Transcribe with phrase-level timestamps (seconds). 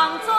[0.00, 0.29] 光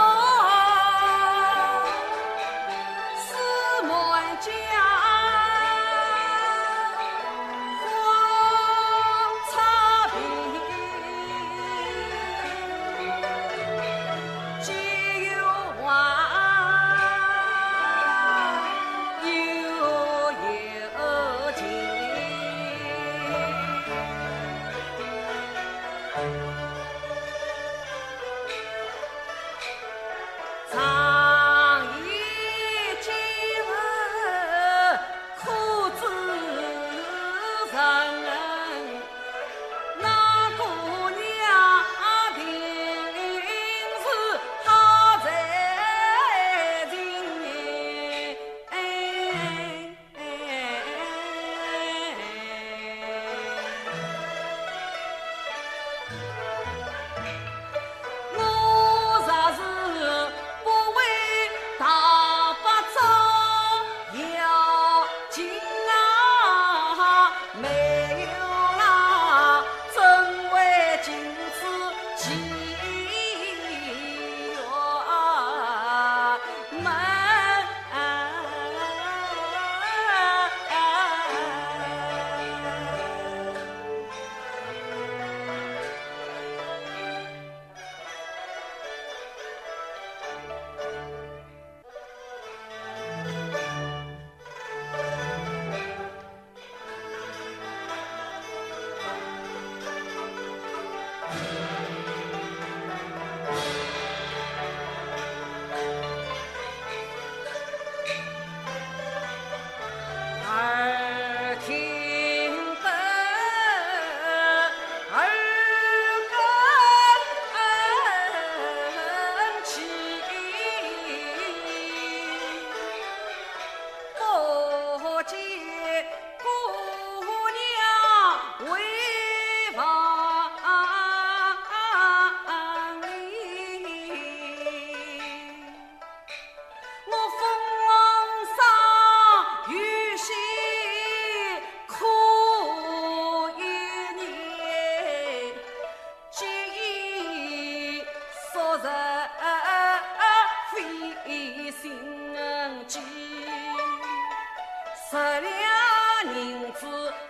[155.12, 156.88] 十两银子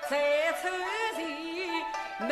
[0.08, 0.70] 在抽
[1.18, 2.30] 屉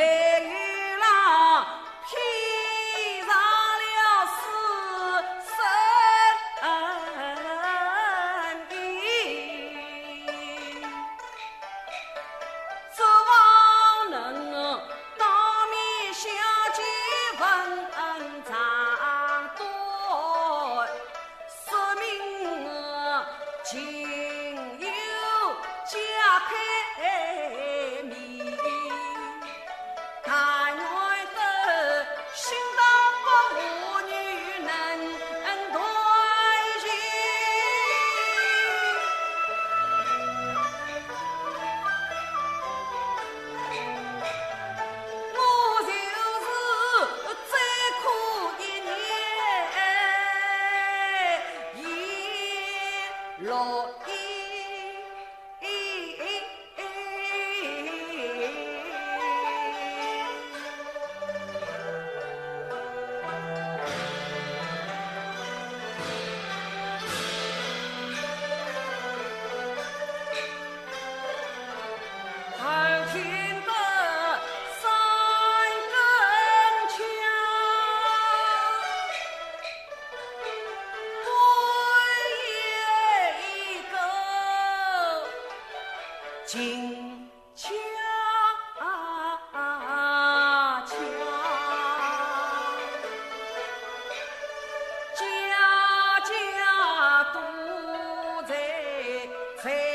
[99.61, 99.88] fe.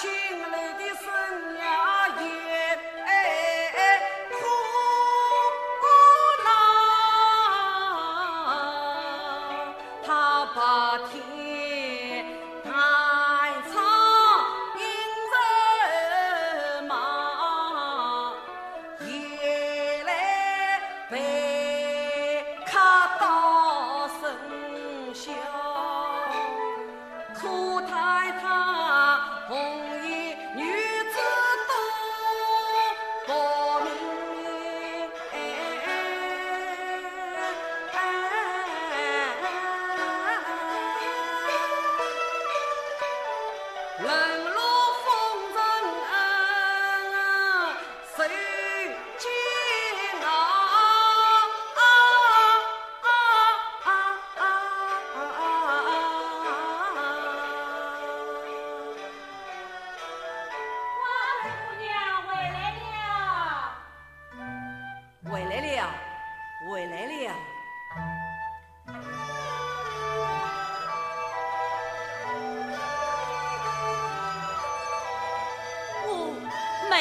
[0.00, 2.49] 清丽的孙呀。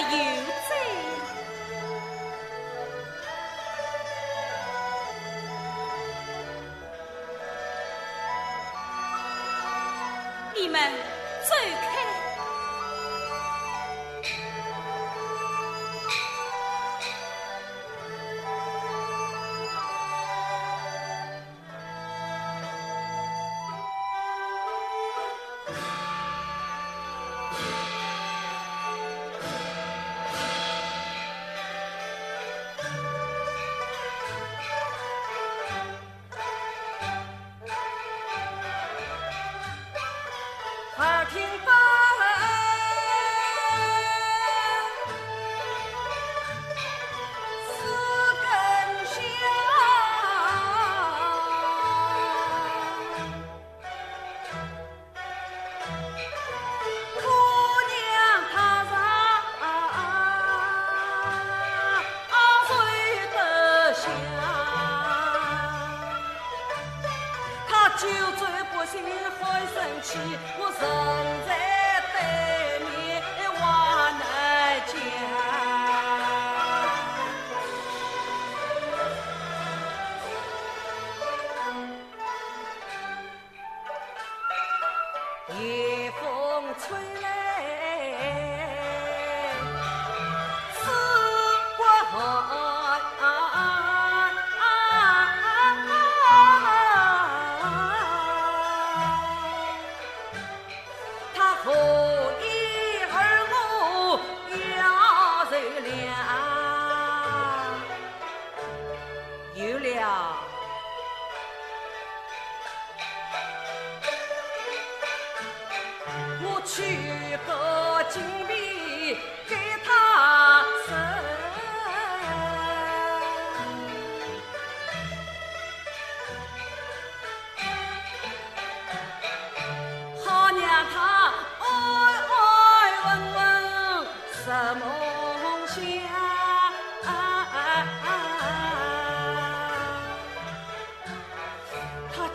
[0.02, 0.06] 游
[0.70, 0.99] 哉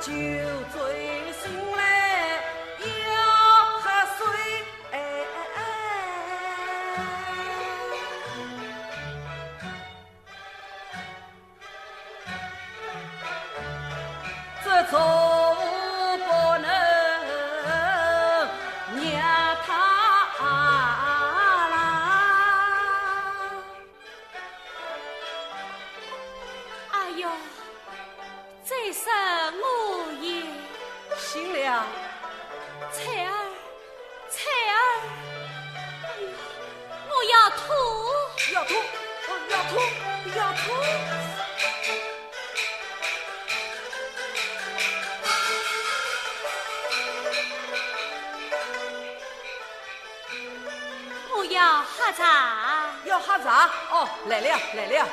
[0.04, 0.12] 就
[0.68, 0.83] 走。
[54.26, 55.06] 来了，来了。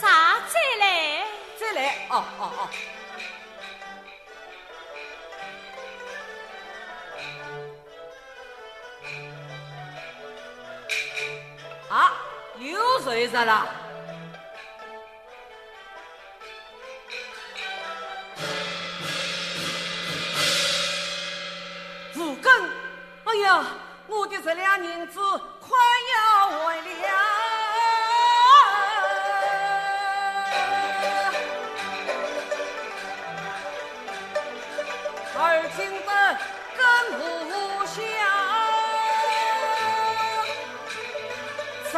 [0.00, 1.26] 啥再来？
[1.58, 2.68] 再来，哦哦哦。
[11.90, 12.12] 啊，
[12.58, 13.66] 又睡着了。
[24.08, 25.20] 我的这两银子
[25.60, 25.76] 快
[26.14, 26.82] 要完了，
[35.38, 36.10] 儿听得
[36.76, 36.82] 更
[37.18, 37.20] 不
[37.86, 37.98] 下，
[41.92, 41.96] 上